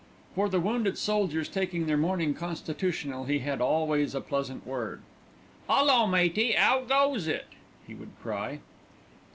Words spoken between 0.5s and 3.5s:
wounded soldiers taking their morning constitutional he